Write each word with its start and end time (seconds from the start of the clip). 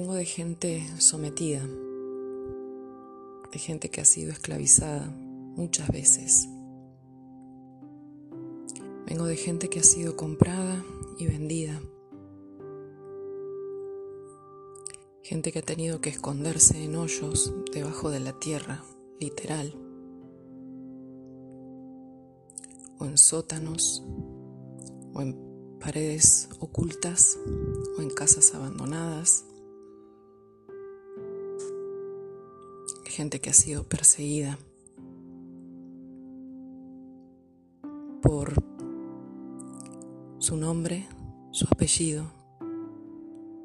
Vengo 0.00 0.14
de 0.14 0.24
gente 0.24 0.86
sometida, 0.98 1.60
de 3.50 3.58
gente 3.58 3.90
que 3.90 4.00
ha 4.00 4.04
sido 4.04 4.30
esclavizada 4.30 5.12
muchas 5.56 5.88
veces. 5.88 6.48
Vengo 9.08 9.24
de 9.24 9.34
gente 9.34 9.68
que 9.68 9.80
ha 9.80 9.82
sido 9.82 10.14
comprada 10.14 10.84
y 11.18 11.26
vendida. 11.26 11.82
Gente 15.24 15.50
que 15.50 15.58
ha 15.58 15.62
tenido 15.62 16.00
que 16.00 16.10
esconderse 16.10 16.80
en 16.84 16.94
hoyos 16.94 17.52
debajo 17.74 18.10
de 18.10 18.20
la 18.20 18.38
tierra, 18.38 18.84
literal. 19.18 19.74
O 23.00 23.04
en 23.04 23.18
sótanos, 23.18 24.04
o 25.12 25.20
en 25.20 25.36
paredes 25.80 26.50
ocultas, 26.60 27.36
o 27.98 28.02
en 28.02 28.10
casas 28.10 28.54
abandonadas. 28.54 29.47
Gente 33.18 33.40
que 33.40 33.50
ha 33.50 33.52
sido 33.52 33.82
perseguida 33.82 34.60
por 38.22 38.54
su 40.38 40.56
nombre, 40.56 41.08
su 41.50 41.66
apellido, 41.68 42.30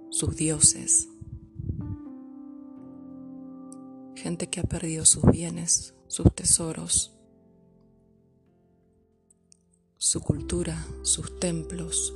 sus 0.09 0.35
dioses. 0.35 1.07
Gente 4.15 4.49
que 4.49 4.59
ha 4.59 4.63
perdido 4.63 5.05
sus 5.05 5.23
bienes, 5.25 5.93
sus 6.07 6.33
tesoros, 6.33 7.13
su 9.97 10.19
cultura, 10.21 10.83
sus 11.03 11.39
templos, 11.39 12.11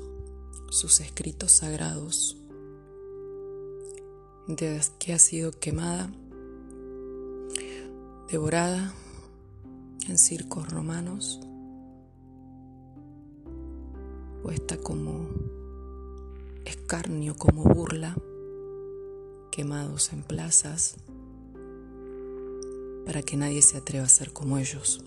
sus 0.72 1.00
escritos 1.02 1.52
sagrados. 1.52 2.36
Que 4.98 5.14
ha 5.14 5.20
sido 5.20 5.52
quemada, 5.52 6.12
devorada 8.30 8.94
en 10.08 10.18
circos 10.18 10.70
romanos 10.70 11.40
puesta 14.48 14.78
como 14.78 15.28
escarnio, 16.64 17.36
como 17.36 17.64
burla, 17.64 18.16
quemados 19.52 20.14
en 20.14 20.24
plazas, 20.24 20.96
para 23.06 23.22
que 23.24 23.36
nadie 23.36 23.62
se 23.62 23.76
atreva 23.76 24.06
a 24.06 24.10
ser 24.10 24.32
como 24.32 24.58
ellos. 24.58 25.04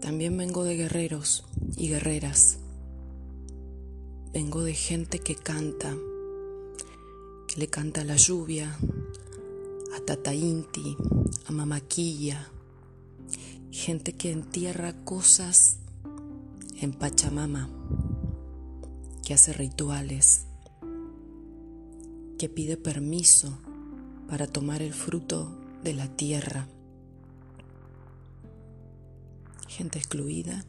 También 0.00 0.36
vengo 0.36 0.64
de 0.64 0.76
guerreros 0.76 1.44
y 1.76 1.88
guerreras. 1.90 2.58
Vengo 4.32 4.62
de 4.62 4.74
gente 4.74 5.20
que 5.20 5.36
canta, 5.36 5.96
que 7.46 7.60
le 7.60 7.68
canta 7.68 8.00
a 8.00 8.04
la 8.04 8.16
lluvia, 8.16 8.76
a 9.96 10.00
Tata 10.00 10.34
Inti, 10.34 10.96
a 11.46 11.52
Mamaquilla, 11.52 12.48
gente 13.70 14.14
que 14.14 14.32
entierra 14.32 14.94
cosas 15.04 15.78
en 16.80 16.92
Pachamama, 16.92 17.68
que 19.24 19.34
hace 19.34 19.52
rituales, 19.52 20.46
que 22.38 22.48
pide 22.48 22.76
permiso 22.76 23.58
para 24.28 24.46
tomar 24.46 24.80
el 24.80 24.94
fruto 24.94 25.54
de 25.82 25.92
la 25.92 26.08
tierra. 26.08 26.66
Gente 29.68 29.98
excluida, 29.98 30.64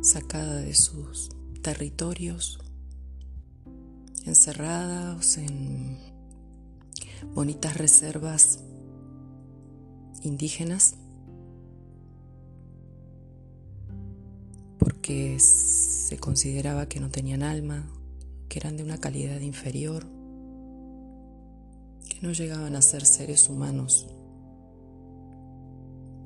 sacada 0.00 0.56
de 0.56 0.74
sus 0.74 1.28
territorios, 1.62 2.58
encerrados 4.24 5.36
en 5.36 5.98
bonitas 7.34 7.76
reservas 7.76 8.60
indígenas 10.24 10.96
que 15.04 15.38
se 15.38 16.16
consideraba 16.16 16.88
que 16.88 16.98
no 16.98 17.10
tenían 17.10 17.42
alma, 17.42 17.84
que 18.48 18.58
eran 18.58 18.78
de 18.78 18.84
una 18.84 18.96
calidad 18.96 19.38
inferior, 19.40 20.06
que 22.08 22.22
no 22.22 22.32
llegaban 22.32 22.74
a 22.74 22.80
ser 22.80 23.04
seres 23.04 23.50
humanos. 23.50 24.06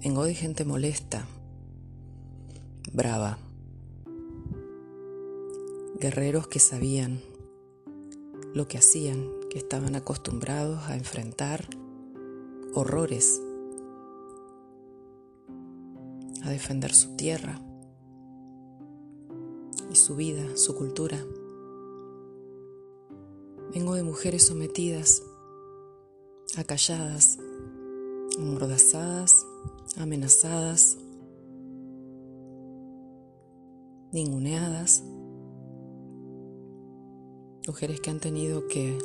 Vengo 0.01 0.23
de 0.23 0.33
gente 0.33 0.65
molesta, 0.65 1.27
brava, 2.93 3.41
guerreros 5.99 6.47
que 6.47 6.61
sabían 6.61 7.21
lo 8.55 8.69
que 8.69 8.79
hacían, 8.79 9.29
que 9.51 9.59
estaban 9.59 9.97
acostumbrados 9.97 10.85
a 10.85 10.95
enfrentar 10.95 11.67
horrores, 12.75 13.43
a 16.45 16.51
defender 16.51 16.93
su 16.93 17.17
tierra 17.17 17.61
y 19.91 19.97
su 19.97 20.17
vida, 20.17 20.57
su 20.57 20.75
cultura. 20.75 21.19
Vengo 23.73 23.95
de 23.95 24.03
mujeres 24.03 24.47
sometidas, 24.47 25.23
acalladas, 26.57 27.39
amordazadas, 28.39 29.47
amenazadas, 29.97 30.97
ninguneadas, 34.13 35.03
mujeres 37.67 38.01
que 38.01 38.11
han 38.11 38.21
tenido 38.21 38.67
que 38.69 38.99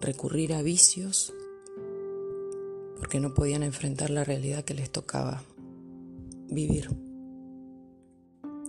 recurrir 0.00 0.54
a 0.54 0.62
vicios 0.62 1.32
porque 2.98 3.20
no 3.20 3.32
podían 3.32 3.62
enfrentar 3.62 4.10
la 4.10 4.24
realidad 4.24 4.64
que 4.64 4.74
les 4.74 4.90
tocaba 4.90 5.44
vivir. 6.50 6.90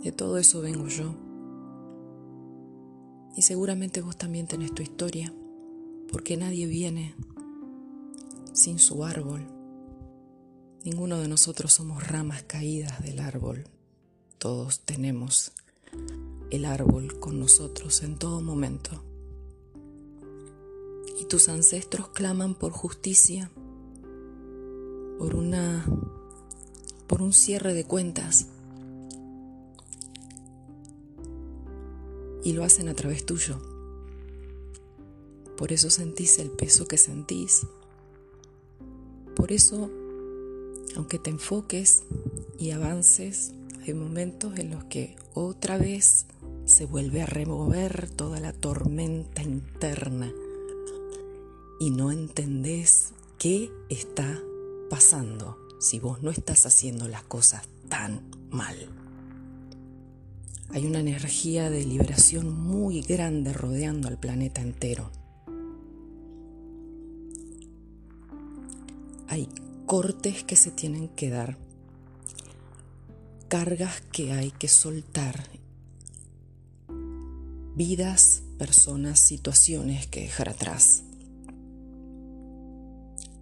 De 0.03 0.11
todo 0.11 0.37
eso 0.37 0.61
vengo 0.61 0.87
yo. 0.87 1.15
Y 3.35 3.43
seguramente 3.43 4.01
vos 4.01 4.17
también 4.17 4.47
tenés 4.47 4.73
tu 4.73 4.81
historia, 4.81 5.33
porque 6.11 6.37
nadie 6.37 6.65
viene 6.65 7.15
sin 8.53 8.79
su 8.79 9.03
árbol. 9.03 9.47
Ninguno 10.83 11.19
de 11.19 11.27
nosotros 11.27 11.71
somos 11.71 12.07
ramas 12.07 12.43
caídas 12.43 13.01
del 13.03 13.19
árbol. 13.19 13.65
Todos 14.37 14.81
tenemos 14.81 15.53
el 16.49 16.65
árbol 16.65 17.19
con 17.19 17.39
nosotros 17.39 18.01
en 18.03 18.17
todo 18.17 18.41
momento. 18.41 19.03
Y 21.19 21.25
tus 21.25 21.49
ancestros 21.49 22.09
claman 22.09 22.55
por 22.55 22.71
justicia, 22.71 23.51
por 25.19 25.35
una 25.35 25.85
por 27.11 27.21
un 27.21 27.33
cierre 27.33 27.73
de 27.73 27.83
cuentas 27.83 28.47
y 32.41 32.53
lo 32.53 32.63
hacen 32.63 32.87
a 32.87 32.93
través 32.93 33.25
tuyo. 33.25 33.61
Por 35.57 35.73
eso 35.73 35.89
sentís 35.89 36.39
el 36.39 36.51
peso 36.51 36.87
que 36.87 36.97
sentís. 36.97 37.67
Por 39.35 39.51
eso, 39.51 39.91
aunque 40.95 41.19
te 41.19 41.31
enfoques 41.31 42.03
y 42.57 42.71
avances, 42.71 43.51
hay 43.85 43.93
momentos 43.93 44.57
en 44.57 44.71
los 44.71 44.85
que 44.85 45.17
otra 45.33 45.77
vez 45.77 46.27
se 46.63 46.85
vuelve 46.85 47.23
a 47.23 47.25
remover 47.25 48.09
toda 48.09 48.39
la 48.39 48.53
tormenta 48.53 49.43
interna 49.43 50.31
y 51.77 51.89
no 51.89 52.13
entendés 52.13 53.11
qué 53.37 53.69
está 53.89 54.41
pasando 54.89 55.57
si 55.81 55.99
vos 55.99 56.21
no 56.21 56.29
estás 56.29 56.67
haciendo 56.67 57.07
las 57.07 57.23
cosas 57.23 57.63
tan 57.89 58.29
mal. 58.51 58.75
Hay 60.69 60.85
una 60.85 60.99
energía 60.99 61.71
de 61.71 61.83
liberación 61.83 62.53
muy 62.53 63.01
grande 63.01 63.51
rodeando 63.51 64.07
al 64.07 64.19
planeta 64.19 64.61
entero. 64.61 65.11
Hay 69.27 69.49
cortes 69.87 70.43
que 70.43 70.55
se 70.55 70.69
tienen 70.69 71.09
que 71.09 71.31
dar, 71.31 71.57
cargas 73.47 74.01
que 74.11 74.33
hay 74.33 74.51
que 74.51 74.67
soltar, 74.67 75.49
vidas, 77.75 78.43
personas, 78.59 79.19
situaciones 79.19 80.05
que 80.05 80.21
dejar 80.21 80.49
atrás. 80.49 81.01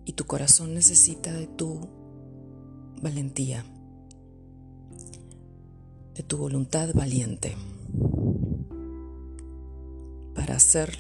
Y 0.06 0.13
tu 0.13 0.25
corazón 0.25 0.74
necesita 0.74 1.33
de 1.33 1.45
tu 1.45 1.99
valentía 3.01 3.66
de 6.16 6.24
tu 6.24 6.38
voluntad 6.38 6.94
valiente 6.94 7.56
para 10.36 10.56
hacer 10.56 10.98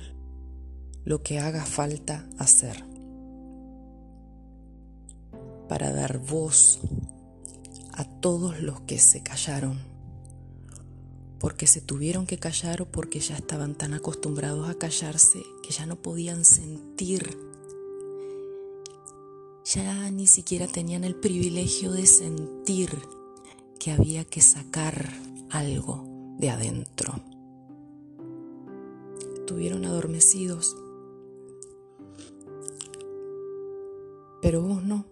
lo 1.05 1.23
que 1.23 1.39
haga 1.39 1.65
falta 1.65 2.27
hacer, 2.37 2.83
para 5.67 5.91
dar 5.91 6.19
voz 6.19 6.79
a 7.93 8.03
todos 8.03 8.61
los 8.61 8.81
que 8.81 8.99
se 8.99 9.23
callaron 9.23 9.89
porque 11.39 11.67
se 11.67 11.81
tuvieron 11.81 12.25
que 12.25 12.37
callar 12.37 12.81
o 12.81 12.91
porque 12.91 13.19
ya 13.19 13.35
estaban 13.35 13.75
tan 13.75 13.93
acostumbrados 13.93 14.69
a 14.69 14.75
callarse 14.75 15.41
que 15.63 15.71
ya 15.71 15.85
no 15.85 15.95
podían 15.95 16.43
sentir, 16.43 17.37
ya 19.73 20.09
ni 20.09 20.25
siquiera 20.25 20.65
tenían 20.67 21.03
el 21.03 21.15
privilegio 21.15 21.91
de 21.91 22.07
sentir 22.07 22.89
que 23.79 23.91
había 23.91 24.25
que 24.25 24.41
sacar 24.41 25.13
algo 25.51 26.05
de 26.39 26.49
adentro. 26.49 27.13
Estuvieron 29.35 29.85
adormecidos, 29.85 30.75
pero 34.41 34.61
vos 34.61 34.83
no. 34.83 35.05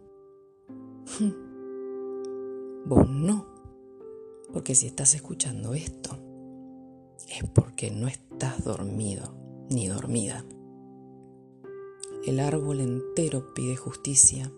Vos 2.85 3.09
no. 3.09 3.45
Porque 4.53 4.73
si 4.73 4.87
estás 4.87 5.13
escuchando 5.13 5.73
esto, 5.73 6.17
es 7.27 7.43
porque 7.49 7.91
no 7.91 8.07
estás 8.07 8.63
dormido 8.63 9.35
ni 9.69 9.87
dormida. 9.87 10.45
El 12.27 12.41
árbol 12.41 12.81
entero 12.81 13.53
pide 13.53 13.77
justicia 13.77 14.51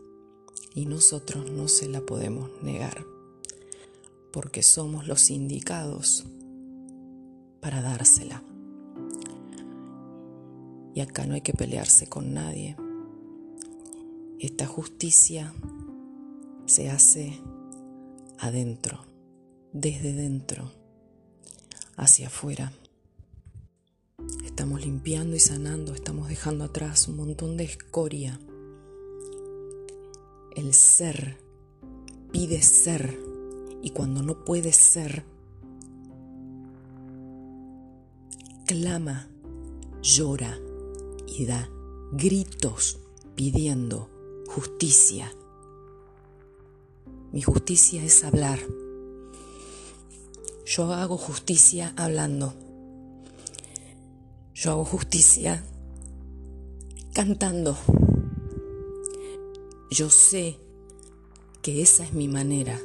y 0.73 0.87
nosotros 0.87 1.51
no 1.51 1.67
se 1.67 1.87
la 1.87 2.01
podemos 2.01 2.49
negar, 2.63 3.05
porque 4.33 4.63
somos 4.63 5.07
los 5.07 5.29
indicados 5.29 6.25
para 7.59 7.83
dársela. 7.83 8.41
Y 10.95 11.01
acá 11.01 11.27
no 11.27 11.35
hay 11.35 11.41
que 11.41 11.53
pelearse 11.53 12.07
con 12.07 12.33
nadie. 12.33 12.75
Esta 14.39 14.65
justicia 14.65 15.53
se 16.65 16.89
hace 16.89 17.39
adentro, 18.39 19.05
desde 19.73 20.13
dentro, 20.13 20.71
hacia 21.97 22.29
afuera. 22.29 22.73
Estamos 24.59 24.85
limpiando 24.85 25.37
y 25.37 25.39
sanando, 25.39 25.93
estamos 25.93 26.27
dejando 26.27 26.65
atrás 26.65 27.07
un 27.07 27.15
montón 27.15 27.55
de 27.55 27.63
escoria. 27.63 28.41
El 30.53 30.73
ser 30.73 31.37
pide 32.33 32.61
ser 32.61 33.17
y 33.81 33.91
cuando 33.91 34.21
no 34.21 34.43
puede 34.43 34.73
ser, 34.73 35.23
clama, 38.65 39.29
llora 40.01 40.59
y 41.25 41.45
da 41.45 41.69
gritos 42.11 42.99
pidiendo 43.35 44.09
justicia 44.47 45.31
mi 47.31 47.41
justicia 47.43 48.03
es 48.03 48.25
hablar. 48.25 48.59
Yo 50.65 50.91
hago 50.91 51.15
justicia 51.15 51.93
hablando. 51.95 52.68
Yo 54.61 54.71
hago 54.71 54.83
justicia 54.83 55.63
cantando. 57.13 57.77
Yo 59.89 60.09
sé 60.09 60.59
que 61.61 61.81
esa 61.81 62.03
es 62.03 62.11
mi 62.11 62.27
manera 62.27 62.77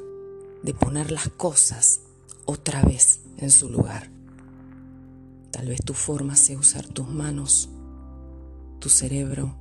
de 0.63 0.73
poner 0.73 1.11
las 1.11 1.31
cosas 1.31 2.03
otra 2.45 2.81
vez 2.83 3.23
en 3.39 3.51
su 3.51 3.71
lugar. 3.71 4.09
Tal 5.51 5.67
vez 5.67 5.81
tu 5.85 5.95
forma 5.95 6.37
sea 6.37 6.57
usar 6.57 6.87
tus 6.87 7.09
manos, 7.09 7.69
tu 8.79 8.89
cerebro, 8.89 9.57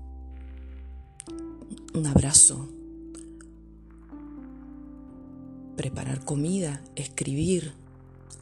un 1.95 2.05
abrazo, 2.05 2.69
preparar 5.75 6.23
comida, 6.23 6.83
escribir, 6.95 7.73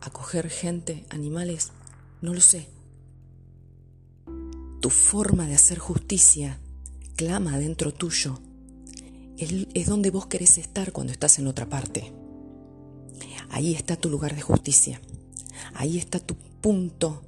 acoger 0.02 0.50
gente, 0.50 1.06
animales, 1.10 1.72
no 2.22 2.34
lo 2.34 2.42
sé. 2.42 2.68
Tu 4.82 4.90
forma 4.90 5.48
de 5.48 5.56
hacer 5.56 5.78
justicia 5.78 6.60
clama 7.16 7.58
dentro 7.58 7.94
tuyo. 7.94 8.42
Es 9.38 9.86
donde 9.86 10.10
vos 10.10 10.28
querés 10.28 10.58
estar 10.58 10.92
cuando 10.92 11.14
estás 11.14 11.40
en 11.40 11.48
otra 11.48 11.70
parte. 11.70 12.12
Ahí 13.50 13.74
está 13.74 13.96
tu 13.96 14.10
lugar 14.10 14.36
de 14.36 14.42
justicia. 14.42 15.00
Ahí 15.74 15.98
está 15.98 16.20
tu 16.20 16.36
punto 16.36 17.24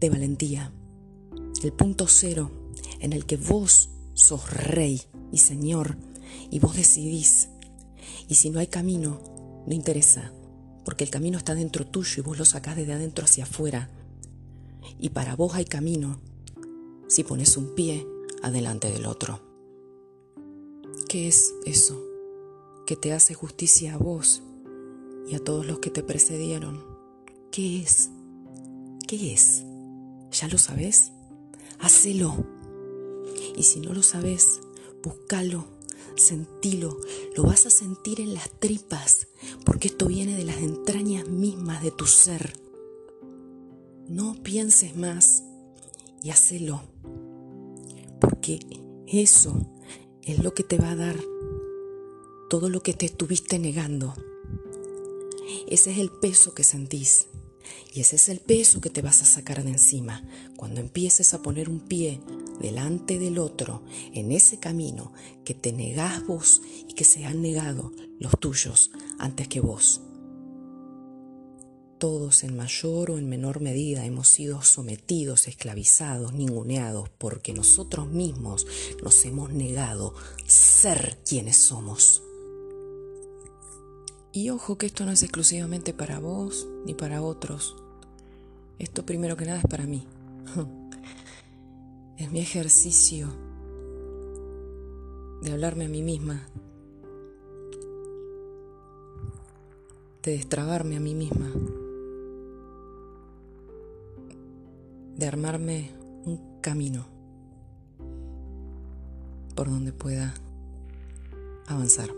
de 0.00 0.08
valentía. 0.08 0.72
El 1.62 1.72
punto 1.72 2.06
cero 2.06 2.50
en 3.00 3.12
el 3.12 3.26
que 3.26 3.36
vos 3.36 3.90
sos 4.14 4.50
rey 4.50 5.02
y 5.32 5.38
señor 5.38 5.96
y 6.50 6.58
vos 6.58 6.76
decidís 6.76 7.48
y 8.28 8.36
si 8.36 8.50
no 8.50 8.60
hay 8.60 8.66
camino, 8.66 9.20
no 9.66 9.74
interesa, 9.74 10.32
porque 10.84 11.04
el 11.04 11.10
camino 11.10 11.38
está 11.38 11.54
dentro 11.54 11.86
tuyo 11.86 12.14
y 12.18 12.22
vos 12.22 12.38
lo 12.38 12.44
sacás 12.44 12.76
desde 12.76 12.92
adentro 12.92 13.24
hacia 13.24 13.44
afuera. 13.44 13.90
Y 14.98 15.10
para 15.10 15.36
vos 15.36 15.54
hay 15.54 15.64
camino 15.64 16.20
si 17.12 17.24
pones 17.24 17.58
un 17.58 17.74
pie 17.74 18.06
adelante 18.42 18.90
del 18.90 19.04
otro. 19.04 19.38
¿Qué 21.10 21.28
es 21.28 21.52
eso 21.66 22.02
que 22.86 22.96
te 22.96 23.12
hace 23.12 23.34
justicia 23.34 23.94
a 23.94 23.98
vos 23.98 24.42
y 25.28 25.34
a 25.34 25.44
todos 25.44 25.66
los 25.66 25.78
que 25.80 25.90
te 25.90 26.02
precedieron? 26.02 26.82
¿Qué 27.50 27.82
es? 27.82 28.08
¿Qué 29.06 29.34
es? 29.34 29.62
¿Ya 30.30 30.48
lo 30.48 30.56
sabes? 30.56 31.12
Hacelo. 31.80 32.46
Y 33.56 33.64
si 33.64 33.80
no 33.80 33.92
lo 33.92 34.02
sabes, 34.02 34.60
búscalo 35.02 35.66
Sentilo, 36.16 36.98
lo 37.36 37.42
vas 37.42 37.66
a 37.66 37.70
sentir 37.70 38.20
en 38.22 38.32
las 38.32 38.48
tripas, 38.58 39.28
porque 39.66 39.88
esto 39.88 40.06
viene 40.06 40.36
de 40.36 40.44
las 40.44 40.58
entrañas 40.58 41.28
mismas 41.28 41.82
de 41.82 41.90
tu 41.90 42.06
ser. 42.06 42.54
No 44.08 44.34
pienses 44.42 44.96
más 44.96 45.42
y 46.22 46.30
hacelo, 46.30 46.82
porque 48.20 48.60
eso 49.06 49.66
es 50.22 50.38
lo 50.38 50.54
que 50.54 50.62
te 50.62 50.78
va 50.78 50.92
a 50.92 50.96
dar 50.96 51.16
todo 52.48 52.68
lo 52.68 52.82
que 52.82 52.94
te 52.94 53.06
estuviste 53.06 53.58
negando. 53.58 54.14
Ese 55.68 55.90
es 55.92 55.98
el 55.98 56.10
peso 56.10 56.54
que 56.54 56.64
sentís. 56.64 57.26
Y 57.94 58.00
ese 58.00 58.16
es 58.16 58.28
el 58.28 58.40
peso 58.40 58.80
que 58.80 58.90
te 58.90 59.02
vas 59.02 59.22
a 59.22 59.24
sacar 59.24 59.62
de 59.62 59.70
encima 59.70 60.22
cuando 60.56 60.80
empieces 60.80 61.34
a 61.34 61.42
poner 61.42 61.68
un 61.68 61.80
pie 61.80 62.20
delante 62.60 63.18
del 63.18 63.38
otro 63.38 63.82
en 64.12 64.32
ese 64.32 64.58
camino 64.58 65.12
que 65.44 65.54
te 65.54 65.72
negás 65.72 66.26
vos 66.26 66.62
y 66.88 66.94
que 66.94 67.04
se 67.04 67.24
han 67.24 67.42
negado 67.42 67.92
los 68.18 68.38
tuyos 68.38 68.90
antes 69.18 69.48
que 69.48 69.60
vos. 69.60 70.00
Todos 72.02 72.42
en 72.42 72.56
mayor 72.56 73.12
o 73.12 73.18
en 73.18 73.28
menor 73.28 73.60
medida 73.60 74.04
hemos 74.04 74.26
sido 74.26 74.60
sometidos, 74.62 75.46
esclavizados, 75.46 76.32
ninguneados, 76.32 77.08
porque 77.10 77.52
nosotros 77.54 78.08
mismos 78.08 78.66
nos 79.00 79.24
hemos 79.24 79.52
negado 79.52 80.12
ser 80.44 81.18
quienes 81.24 81.58
somos. 81.58 82.24
Y 84.32 84.50
ojo 84.50 84.78
que 84.78 84.86
esto 84.86 85.06
no 85.06 85.12
es 85.12 85.22
exclusivamente 85.22 85.94
para 85.94 86.18
vos 86.18 86.66
ni 86.84 86.92
para 86.92 87.22
otros. 87.22 87.76
Esto 88.80 89.06
primero 89.06 89.36
que 89.36 89.44
nada 89.44 89.60
es 89.60 89.66
para 89.66 89.86
mí. 89.86 90.04
Es 92.18 92.32
mi 92.32 92.40
ejercicio 92.40 93.28
de 95.40 95.52
hablarme 95.52 95.84
a 95.84 95.88
mí 95.88 96.02
misma, 96.02 96.48
de 100.22 100.32
destrabarme 100.32 100.96
a 100.96 101.00
mí 101.00 101.14
misma, 101.14 101.50
de 105.22 105.28
armarme 105.28 105.88
un 106.24 106.58
camino 106.60 107.06
por 109.54 109.70
donde 109.70 109.92
pueda 109.92 110.34
avanzar. 111.68 112.10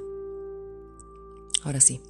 Ahora 1.65 1.83
sí. 1.83 2.01